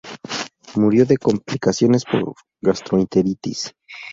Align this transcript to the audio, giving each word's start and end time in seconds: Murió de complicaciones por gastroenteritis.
Murió 0.77 1.05
de 1.05 1.17
complicaciones 1.19 2.05
por 2.05 2.33
gastroenteritis. 2.59 3.75